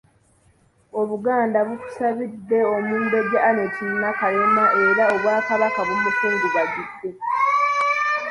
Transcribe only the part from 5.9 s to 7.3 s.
bukungubagidde.